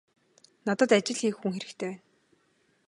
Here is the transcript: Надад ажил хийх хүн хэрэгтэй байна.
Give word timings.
Надад 0.65 0.89
ажил 0.97 1.17
хийх 1.19 1.35
хүн 1.39 1.51
хэрэгтэй 1.55 1.93
байна. 1.93 2.03